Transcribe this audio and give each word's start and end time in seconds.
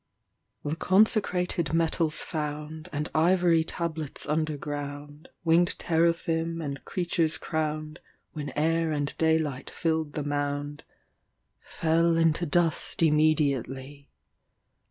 The 0.63 0.75
consecrated 0.75 1.73
metals 1.73 2.23
found, 2.23 2.89
And 2.91 3.07
ivory 3.13 3.63
tablets 3.63 4.25
underground, 4.27 5.29
Winged 5.43 5.77
teraphim 5.77 6.59
and 6.59 6.83
creatures 6.85 7.37
crowned, 7.37 7.99
When 8.33 8.49
air 8.55 8.91
and 8.91 9.13
daylight 9.19 9.69
filled 9.69 10.13
the 10.13 10.23
mound, 10.23 10.83
Fell 11.59 12.17
into 12.17 12.47
dust 12.47 13.03
immediately. 13.03 14.09